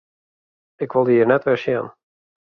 Ik 0.85 0.91
wol 0.95 1.05
dy 1.07 1.13
hjir 1.15 1.27
net 1.29 1.45
wer 1.47 1.61
sjen! 1.63 1.87